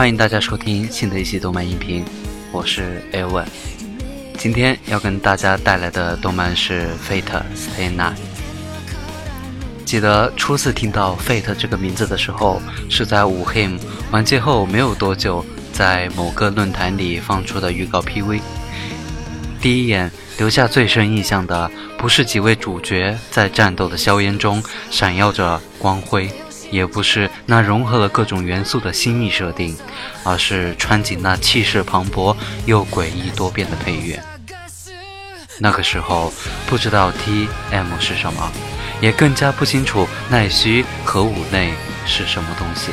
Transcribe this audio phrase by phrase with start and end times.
[0.00, 2.02] 欢迎大家收听新的一期动漫音频，
[2.52, 3.44] 我是 A One。
[4.38, 8.14] 今天要跟大家带来的动漫是《Fate Stay Night》。
[9.84, 13.78] 记得初次听到 Fate 这个名字的时候，是在五 Him
[14.10, 18.40] 完结后没有多久，在某个论坛里放出的预告 PV。
[19.60, 26.30] 第一眼留下最深印象的，不是几位主角在战斗的硝烟中闪耀着光辉，
[26.70, 29.76] 也不是那融合了各种元素的新意设定，
[30.24, 34.22] 而是川井那气势磅礴又诡异多变的配乐。
[35.58, 36.32] 那个时候
[36.66, 38.50] 不知道 T M 是什么，
[39.00, 41.74] 也更加不清楚奈须和五内
[42.06, 42.90] 是什么东西，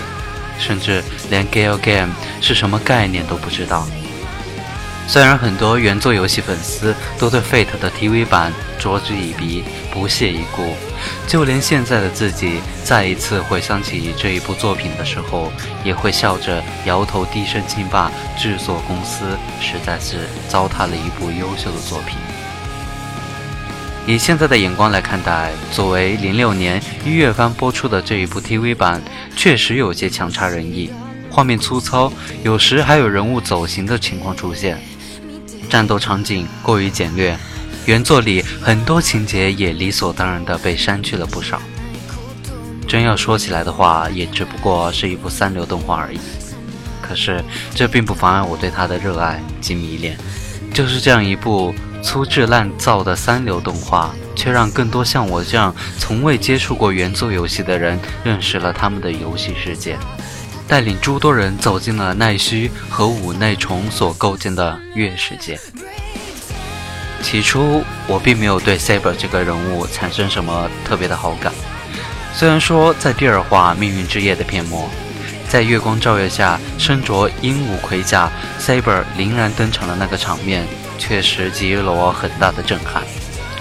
[0.59, 3.87] 甚至连 Gal Game 是什么概念都不知道。
[5.07, 10.75] 虽然很多原作游戏粉丝都对 Fate 的 TV 版嗤之以鼻、不屑一顾，
[11.25, 15.49] 就连现在的自己再一次回想起这一部作品的时候，
[15.81, 22.17] 也会笑着摇头，低声轻骂制作公司实在是糟蹋了一部优秀的作品。
[24.05, 29.01] 以现在的眼光来看待，作为零六年一月番播出的这一部 TV 版，
[29.37, 30.91] 确实有些强差人意，
[31.29, 32.11] 画面粗糙，
[32.43, 34.77] 有时还有人物走形的情况出现。
[35.69, 37.37] 战斗场景过于简略，
[37.85, 41.61] 原作里很多情节也理所当然的被删去了不少。
[42.87, 46.19] 真要说起来的话，也只不过是一部三流动画而已。
[47.01, 47.43] 可是
[47.75, 50.17] 这并不妨碍我对它的热爱及迷恋。
[50.73, 51.73] 就是这样一部
[52.03, 59.97] 粗制滥造的三流动画，却让更多像我这样从未接触过原作游戏的人认识了他们的游戏世界。
[60.67, 65.57] 带领诸多人走进了奈须和五内重所构建的月世界。
[67.21, 71.51] 起初，我并没有对 Saber 这个人物产生什么特别的好感。
[72.33, 74.87] 虽然说在第二话《命运之夜》的片末，
[75.49, 78.29] 在月光照耀下，身着鹦鹉盔甲
[78.59, 80.67] Saber 凛然登场的那个场面，
[80.99, 83.03] 确实给予了我很大的震撼。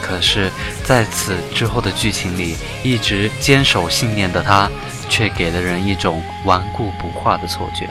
[0.03, 0.51] 可是，
[0.85, 4.71] 在此之后的剧情里，一直坚守信念的他。
[5.09, 7.89] 却给了人一种顽固不化的错觉，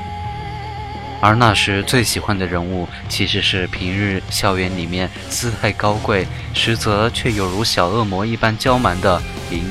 [1.21, 9.21] 而那时最喜欢的人物其实是平日校园里面姿态高贵，实则却有如小恶魔一般娇蛮的
[9.51, 9.63] 银。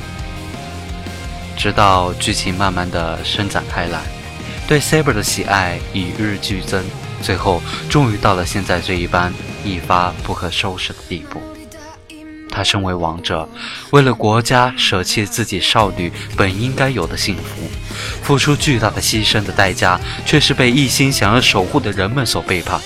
[1.57, 4.01] 直到剧情慢慢的伸展开来，
[4.67, 6.85] 对 Saber 的喜爱与日俱增，
[7.23, 9.33] 最后终于到了现在这一般
[9.65, 11.41] 一发不可收拾的地步。
[12.55, 13.49] 他身为王者，
[13.91, 17.69] 为了国家舍弃自己少女本应该有的幸福，
[18.23, 22.81] 付出巨大的牺牲的代价，却是被一心想要守护的人们所背叛，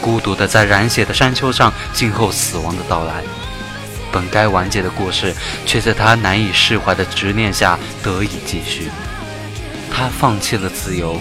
[0.00, 3.24] 孤独的在染血的山丘上静候死亡的到来。
[4.12, 5.34] 本该完结的故事，
[5.66, 8.88] 却在他难以释怀的执念下得以继续。
[9.90, 11.20] 他放弃了自由，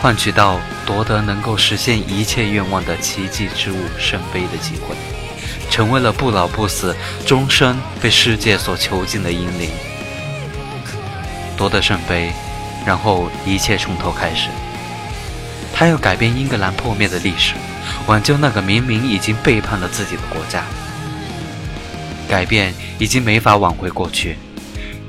[0.00, 5.19] 换取到夺得能够实现一切愿望的奇迹之物圣杯的机会。
[5.70, 6.94] 成为了不老不死、
[7.24, 9.70] 终生被世界所囚禁的英灵，
[11.56, 12.32] 夺得圣杯，
[12.84, 14.48] 然后一切从头开始。
[15.72, 17.54] 他要改变英格兰破灭的历史，
[18.06, 20.64] 挽救那个明明已经背叛了自己的国家。
[22.28, 24.36] 改变已经没法挽回过去，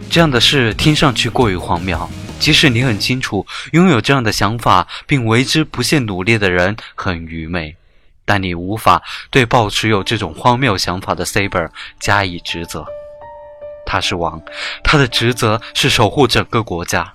[0.09, 2.09] 这样的事听上去过于荒谬。
[2.39, 7.75] 即使你很清楚，拥有这样的想法并为之不懈努力的人很愚昧。
[8.31, 11.69] 但你无法对抱持有这种荒谬想法的 Saber
[11.99, 12.85] 加以指责。
[13.85, 14.41] 他是王，
[14.85, 17.13] 他的职责是守护整个国家，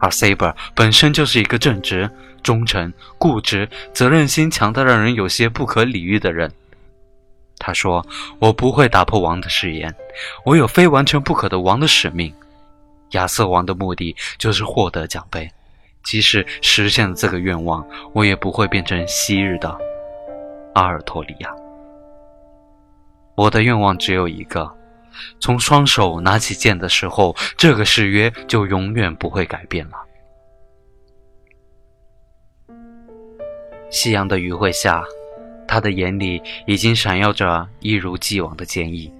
[0.00, 2.10] 而 Saber 本身就是一个正直、
[2.42, 6.50] 忠诚、固执、责任心强到让人有些不可理喻的人。
[7.58, 8.06] 他说
[8.40, 9.94] ：“我不会打破王的誓言，
[10.46, 12.32] 我有非完成不可的王的使命。
[13.10, 15.50] 亚瑟王的目的就是获得奖杯，
[16.02, 19.78] 即使实现了这个愿望，我也不会变成昔日的。”
[20.74, 21.54] 阿尔托利亚，
[23.36, 24.70] 我的愿望只有一个：
[25.40, 29.96] 从双手拿起剑的时候，这个誓约就永远不会改变了。
[33.90, 35.04] 夕阳的余晖下，
[35.68, 39.12] 他的眼里已经闪耀着一如既往的坚毅。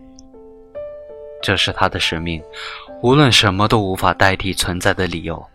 [1.41, 2.43] 这是他的使命，
[3.01, 5.47] 无论什么都无法代替存在的理由。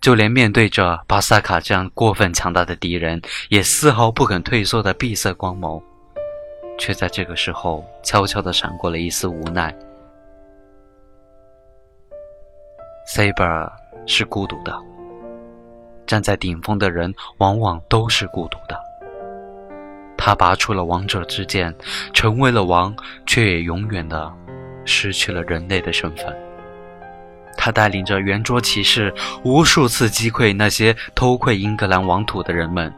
[0.00, 5.82] 就连面对着巴萨卡这样过分强大的敌人，也丝毫不肯退缩的闭塞光眸，
[6.78, 9.74] 却在这个时候悄悄地闪过了一丝无奈。
[13.06, 13.70] Saber
[14.06, 14.78] 是孤独的，
[16.06, 18.78] 站在顶峰的人往往都是孤独的。
[20.16, 21.74] 他拔出了王者之剑，
[22.12, 22.94] 成为了王，
[23.24, 24.30] 却也永远的
[24.84, 26.47] 失去了人类的身份。
[27.58, 29.12] 他带领着圆桌骑士
[29.42, 32.90] 无数次击溃那些偷窥英格兰王土的人们，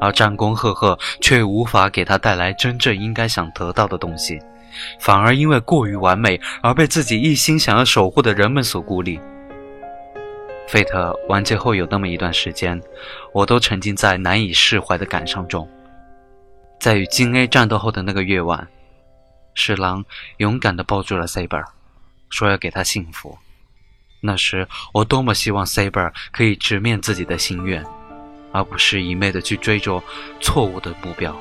[0.00, 4.38] 而战功赫赫却无法给他带来真正应该想得到的东西，
[4.98, 9.18] 反而因为过于完美而被自己一心想要守护的人们所孤立。
[10.68, 12.80] 费特完结后有那么一段时间，
[13.32, 15.68] 我都沉浸在难以释怀的感伤中。
[16.78, 18.66] 在与金 A 战斗后的那个夜晚，
[19.54, 20.04] 侍郎
[20.38, 21.64] 勇敢地抱住了 Saber，
[22.30, 23.36] 说要给他幸福。
[24.20, 27.84] 那时我多么希望 Saber 可以直面自己的心愿，
[28.52, 30.02] 而不是一昧的去追逐
[30.40, 31.34] 错误的目标。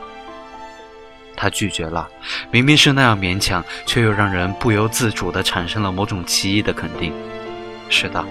[1.35, 2.09] 他拒绝了，
[2.51, 7.13] 明明是那样勉强，却又让人不由自主地产生了某种奇异的肯定。
[7.89, 8.23] 是的，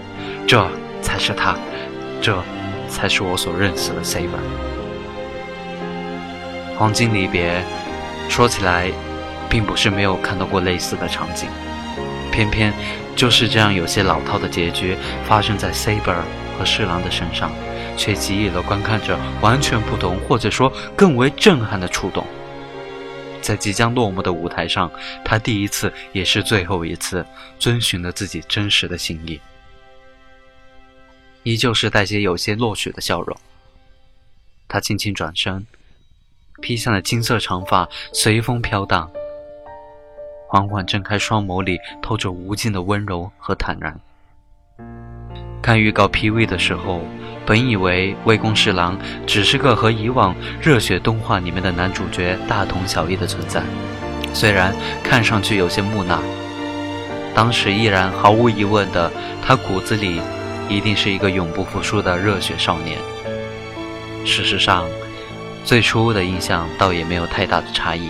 [0.46, 1.56] 这才是他，
[2.20, 2.38] 这
[2.88, 4.28] 才是我所认识的 Saber。
[6.76, 7.64] 黄金离别，
[8.28, 8.92] 说起来，
[9.48, 11.48] 并不是没有看到过类似的场景，
[12.38, 12.72] 偏偏
[13.16, 16.22] 就是这样有些老套的结局发生在 Saber
[16.56, 17.50] 和侍郎的身上，
[17.96, 22.24] 却给予了观看者完全不同或者说更为震撼的触动。
[23.42, 24.88] 在即将落幕的舞台上，
[25.24, 27.26] 他第一次也是最后一次
[27.58, 29.40] 遵循了自己真实的心意，
[31.42, 33.36] 依旧是带些有些落雪的笑容。
[34.68, 35.66] 他轻轻转身。
[36.60, 39.10] 披上的金色长发随风飘荡，
[40.50, 44.00] 缓缓睁开双眸，里透着无尽的温柔和坦然。
[45.60, 47.02] 看预告 PV 的时候，
[47.44, 53.62] 本以为魏公侍郎只是个和以往热血动画里面的男主角大同小异的存在，
[54.32, 54.74] 虽然
[55.04, 56.18] 看上去有些木讷，
[57.34, 59.12] 当时依然毫无疑问的，
[59.44, 60.18] 他骨子里
[60.66, 62.98] 一定是一个永不服输的热血少年。
[64.24, 64.86] 事实上。
[65.64, 68.08] 最初的印象倒也没有太大的差异，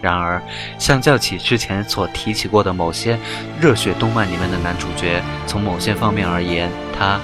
[0.00, 0.42] 然而，
[0.78, 3.18] 相较起之前所提起过的某些
[3.60, 7.20] 热血动漫里面的男主角，从某些方面而言，他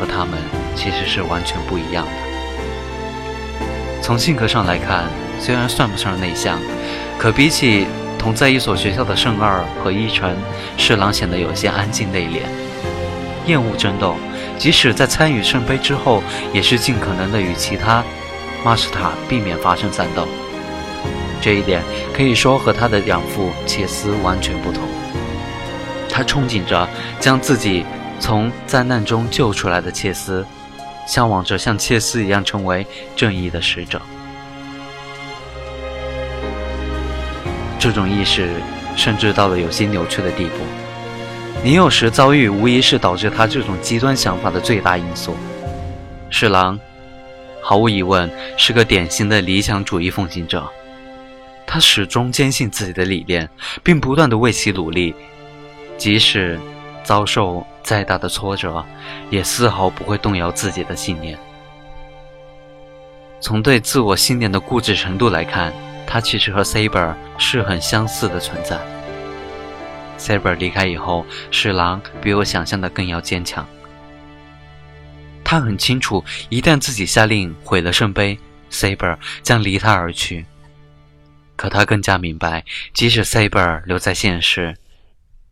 [0.00, 0.38] 和他们
[0.74, 2.12] 其实是完全不一样的。
[4.02, 5.04] 从性格上来看，
[5.38, 6.58] 虽然算不上内向，
[7.18, 7.86] 可比起
[8.18, 10.34] 同在一所学校的圣二和伊晨，
[10.78, 12.40] 侍郎显得有些安静内敛，
[13.46, 14.16] 厌恶争斗，
[14.58, 16.22] 即使在参与圣杯之后，
[16.54, 18.02] 也是尽可能的与其他。
[18.64, 20.26] 马斯塔避免发生战斗，
[21.40, 21.82] 这一点
[22.12, 24.82] 可以说和他的养父切斯完全不同。
[26.08, 26.88] 他憧憬着
[27.18, 27.84] 将自己
[28.18, 30.44] 从灾难中救出来的切斯，
[31.06, 34.00] 向往着像切斯一样成为正义的使者。
[37.78, 38.50] 这种意识
[38.96, 40.56] 甚至到了有些扭曲的地步。
[41.62, 45.36] 你有时遭遇无疑是导致他这种极端想法的最大因素。
[46.28, 46.78] 侍郎。
[47.62, 50.66] 毫无疑问，是个典型的理想主义奉行者。
[51.72, 53.48] 他始终坚信自己的理念，
[53.84, 55.14] 并不断的为其努力，
[55.96, 56.58] 即使
[57.04, 58.84] 遭受再大的挫折，
[59.30, 61.38] 也丝毫不会动摇自己的信念。
[63.40, 65.72] 从对自我信念的固执程度来看，
[66.08, 68.76] 他其实和 Saber 是很相似的存在。
[70.18, 73.64] Saber 离开以后，侍郎比我想象的更要坚强。
[75.44, 78.36] 他很清楚，一旦自己下令毁了圣杯
[78.72, 80.44] ，Saber 将离他而去。
[81.60, 82.64] 可他更加明白，
[82.94, 84.78] 即使 Saber 留在现实，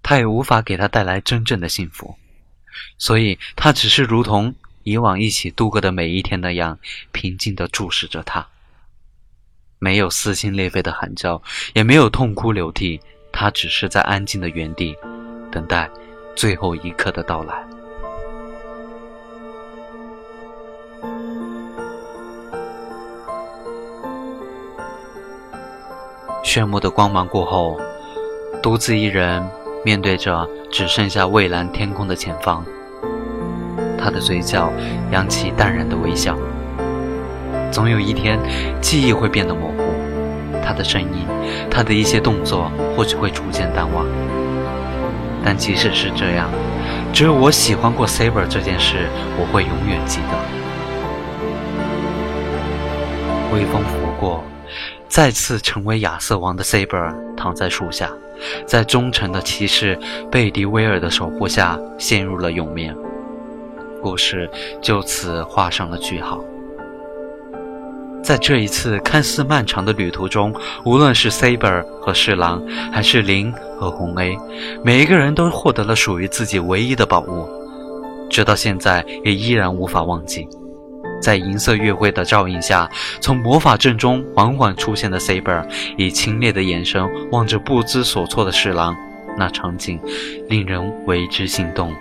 [0.02, 2.16] 他也无法给他带来真正的幸福。
[2.96, 6.78] 所以，他只是如同以往一起度过的每一天那样，
[7.12, 8.48] 平静地注视着他。
[9.78, 11.42] 没有撕心裂肺的喊叫，
[11.74, 12.98] 也没有痛哭流涕，
[13.30, 14.96] 他只是在安静的原地，
[15.52, 15.90] 等待
[16.34, 17.77] 最后一刻的到来。
[26.48, 27.78] 炫目的光芒过后，
[28.62, 29.46] 独自一人
[29.84, 32.64] 面对着只剩下蔚蓝天空的前方。
[33.98, 34.72] 他的嘴角
[35.10, 36.34] 扬起淡然的微笑。
[37.70, 38.38] 总有一天，
[38.80, 39.92] 记忆会变得模糊，
[40.64, 41.26] 他的声音，
[41.70, 44.06] 他的一些动作或许会逐渐淡忘。
[45.44, 46.48] 但即使是这样，
[47.12, 49.06] 只有我喜欢过 Saber 这件事，
[49.38, 50.38] 我会永远记得。
[53.54, 54.42] 微风拂过。
[55.18, 58.08] 再次成为亚瑟王的 Saber 躺在树下，
[58.64, 59.98] 在忠诚的骑士
[60.30, 62.94] 贝迪威尔的守护下陷入了永眠。
[64.00, 64.48] 故事
[64.80, 66.38] 就此画上了句号。
[68.22, 74.38] 在这一次看似漫长的旅途中，无论是 Saber 和侍郎，还是林和红 A，
[74.84, 77.48] 每一个人都获得了属于自己唯一的宝物，
[78.30, 80.46] 直到现在也依然无法忘记。
[81.20, 82.88] 在银色月辉的照映下，
[83.20, 85.64] 从魔法阵中缓缓出现的 Saber，
[85.96, 88.96] 以清冽的眼神望着不知所措的侍郎，
[89.36, 90.00] 那场景
[90.48, 91.94] 令人为之心动，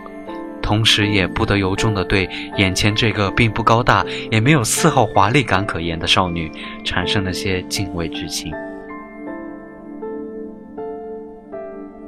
[0.62, 6.52] 同时也不得由衷地对眼前这个并不高大，也没有丝毫华丽感可言的少女
[6.84, 8.54] 产生了些敬畏之情。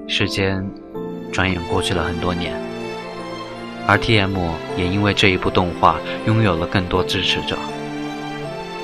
[0.08, 0.68] 时间
[1.32, 2.54] 转眼过去了很多年，
[3.90, 4.38] 而 T.M
[4.78, 5.96] 也因为这一部动画
[6.28, 7.58] 拥有了更多支持者。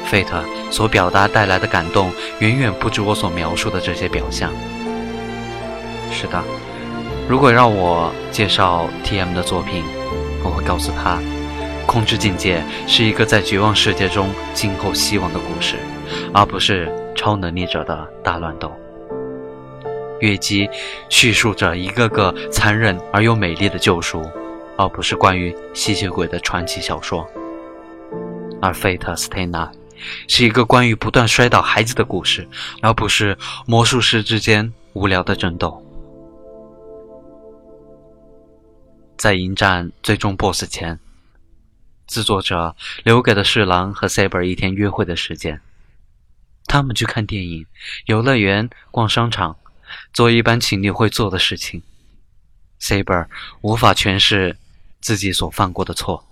[0.09, 4.51] Fate 所表达带来的感动，远远不止我所描述的这些表象。
[6.11, 6.43] 是的，
[7.29, 9.83] 如果让我介绍 T.M 的作品，
[10.43, 11.17] 我会告诉他，
[11.85, 12.57] 《控制境界》
[12.87, 15.75] 是一个在绝望世界中今后希望的故事，
[16.33, 18.71] 而不是超能力者的大乱斗。
[20.19, 20.67] 《月姬》
[21.09, 24.23] 叙述着一个个残忍而又美丽的救赎，
[24.77, 27.27] 而不是关于吸血鬼的传奇小说。
[28.61, 29.69] 而《Fate astana》
[30.27, 32.47] 是一个关于不断摔倒孩子的故事，
[32.81, 35.81] 而不是魔术师之间无聊的争斗。
[39.17, 40.99] 在迎战最终 BOSS 前，
[42.07, 45.61] 制作者留给了侍郎和 Saber 一天约会的时间。
[46.67, 47.65] 他们去看电影、
[48.05, 49.57] 游乐园、逛商场。
[50.11, 51.83] 做一般情侣会做的事情
[52.81, 53.27] ，Saber
[53.61, 54.57] 无法诠释
[55.05, 56.25] 自己所犯过的错，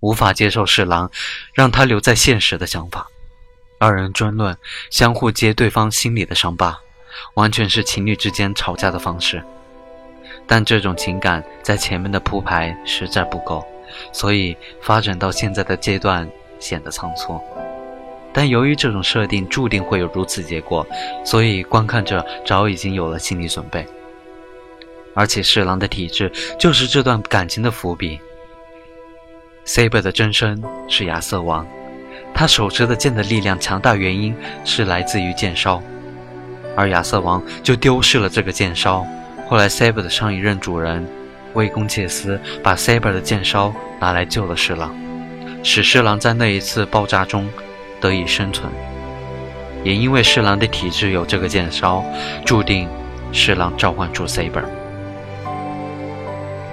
[0.00, 1.10] 无法接受侍郎
[1.54, 3.06] 让他留在现实的想法。
[3.80, 4.54] 二人争论，
[4.90, 6.78] 相互揭对方心里的伤疤，
[7.36, 9.42] 完全是情侣之间吵架的方式。
[10.46, 13.66] 但这种情感在前面的铺排实在不够，
[14.12, 16.28] 所以发展到现在的阶段
[16.60, 17.40] 显得仓促。
[18.30, 20.86] 但由于这种设定注定会有如此结果，
[21.24, 23.86] 所以观看者早已经有了心理准备。
[25.16, 26.30] 而且侍郎的体质
[26.60, 28.20] 就是这段感情的伏笔。
[29.64, 31.66] Saber 的真身是亚瑟王，
[32.32, 35.82] 他手持的剑的力量强大，原因是来自于剑烧，
[36.76, 39.04] 而亚瑟王就丢失了这个剑烧。
[39.48, 41.04] 后来 Saber 的上一任主人
[41.54, 44.94] 威公切斯把 Saber 的剑烧拿来救了侍郎，
[45.64, 47.48] 使侍郎在那一次爆炸中。
[47.98, 48.70] 得以生存，
[49.82, 52.04] 也因为侍郎的体质有这个剑烧，
[52.44, 52.86] 注定
[53.32, 54.64] 侍郎召唤出 Saber。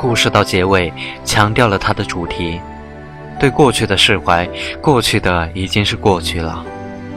[0.03, 0.91] 故事到结尾
[1.23, 2.59] 强调了它的主题：
[3.39, 4.45] 对过去的释怀。
[4.81, 6.61] 过去的已经是过去了，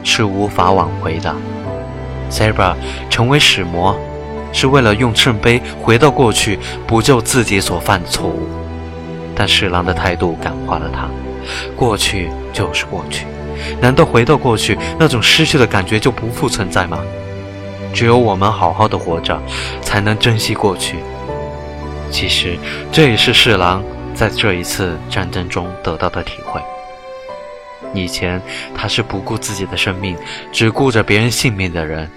[0.05, 1.35] 是无法挽回的。
[2.31, 2.75] Saber
[3.09, 3.93] 成为使魔，
[4.53, 8.47] 是为了用圣杯回到过去，补救自己所犯的错误。
[9.35, 11.09] 但侍郎的态度感化了他：
[11.75, 13.25] 过去就是过去。
[13.81, 16.99] 难道回到过去，那种失去的感觉就不复存在吗？
[17.93, 19.37] 只有我们好好的活着，
[19.81, 20.95] 才能珍惜过去。
[22.09, 22.57] 其实，
[22.91, 23.83] 这也是侍郎
[24.13, 26.61] 在这一次战争中得到的体会。
[27.93, 28.41] 以前
[28.75, 30.17] 他是不顾自己的生命，
[30.51, 32.09] 只顾着别人性命的人，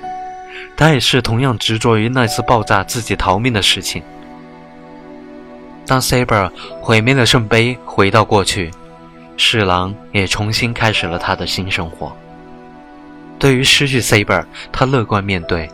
[0.77, 4.03] 他也是同样执着于那次爆炸自己逃命的事情。
[5.87, 8.71] 当 Saber 毁灭了圣杯，回到过去。
[9.37, 12.15] 侍郎也重新开始了他的新生活。
[13.39, 15.69] 对于失去 Saber，他乐观面对。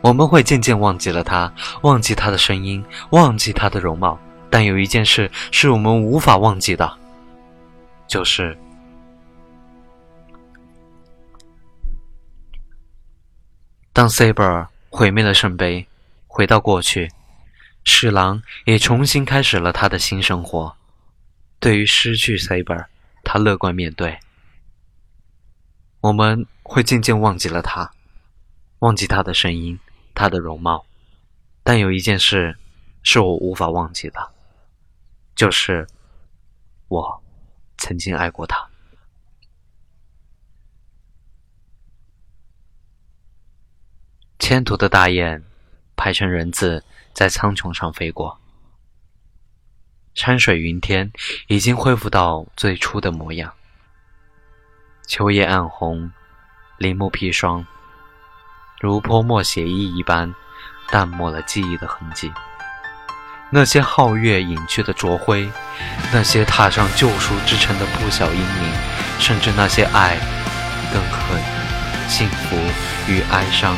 [0.00, 1.52] 我们会渐渐忘记了他，
[1.82, 4.18] 忘记他的声音，忘记他的容貌。
[4.50, 6.98] 但有一件事是我们无法忘记的，
[8.06, 8.56] 就是
[13.92, 15.86] 当 Saber 毁灭了圣杯，
[16.26, 17.10] 回到过去，
[17.84, 20.74] 侍郎也重新开始了他的新生活。
[21.60, 22.86] 对于失去 Saber，
[23.24, 24.18] 他乐观面对。
[26.00, 27.90] 我们会渐渐忘记了他，
[28.78, 29.78] 忘记他的声音，
[30.18, 30.84] 他的容貌。
[31.62, 32.58] 但有一件事
[33.02, 34.32] 是我无法忘记的，
[35.36, 35.86] 就是
[36.88, 37.22] 我
[37.76, 38.68] 曾经爱过他。
[44.38, 45.44] 千途的大雁
[45.94, 46.82] 排成人字，
[47.12, 48.40] 在苍穹上飞过。
[50.14, 51.12] 山水云天
[51.46, 53.54] 已经恢复到最初的模样。
[55.06, 56.10] 秋叶暗红，
[56.78, 57.66] 林木披霜，
[58.80, 60.32] 如泼墨写意一般，
[60.90, 62.32] 淡漠了记忆的痕迹。
[63.50, 65.50] 那些皓月隐去的灼灰，
[66.12, 68.72] 那些踏上救赎之城的不朽英灵，
[69.18, 70.18] 甚至那些爱、
[70.92, 71.40] 跟恨、
[72.08, 72.56] 幸福
[73.08, 73.76] 与哀伤，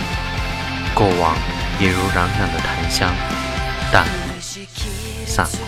[0.92, 1.36] 过往
[1.78, 3.14] 也如冉冉的檀香，
[3.92, 4.04] 淡
[5.24, 5.58] 散了。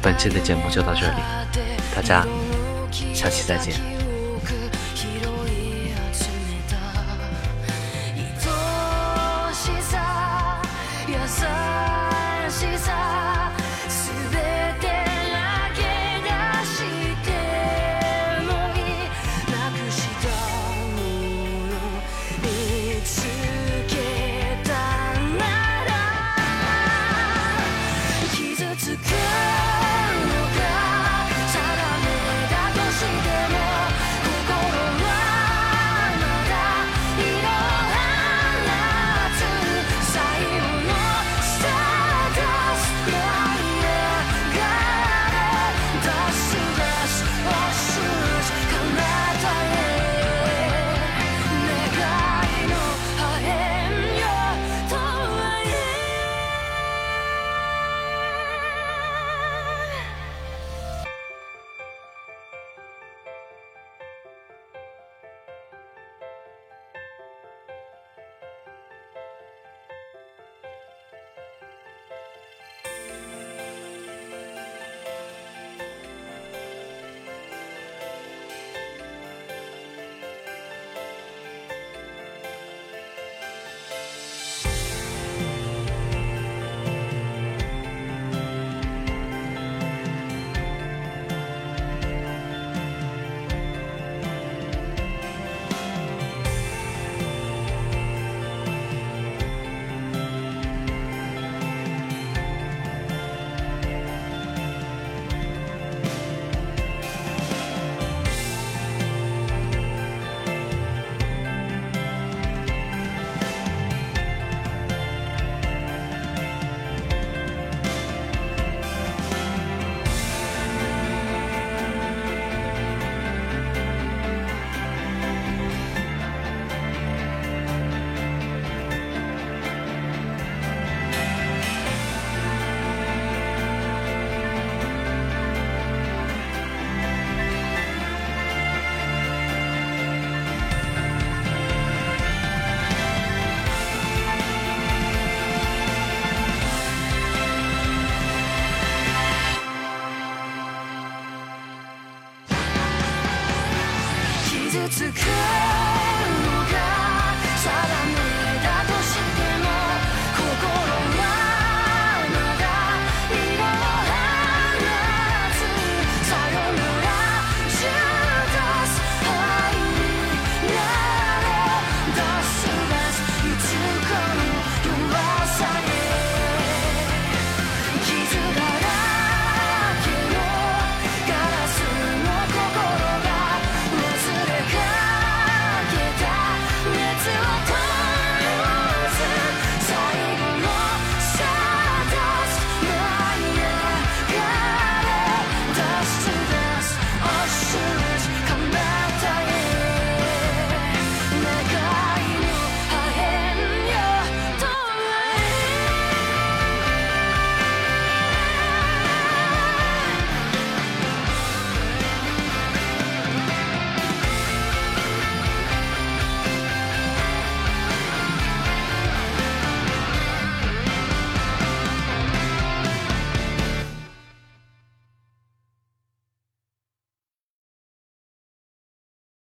[0.00, 1.22] 本期的节目就到这里，
[1.94, 2.26] 大家
[3.14, 3.91] 下期再见。